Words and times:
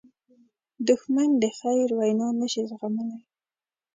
دښمن 0.87 1.29
د 1.41 1.43
خیر 1.59 1.87
وینا 1.99 2.27
نه 2.39 2.47
شي 2.53 2.63
زغملی 2.69 3.19